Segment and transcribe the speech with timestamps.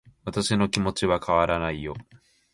[0.25, 1.95] 私の気持ちは変わらないよ